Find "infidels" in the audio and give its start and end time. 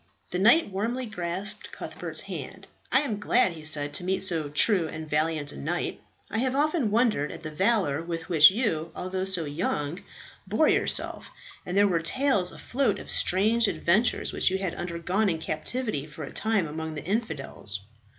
17.05-17.81